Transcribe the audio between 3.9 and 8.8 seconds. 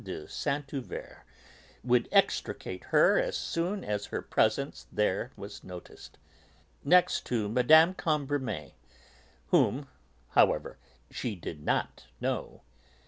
her presence there was noticed), next to Mme. de Cambremer,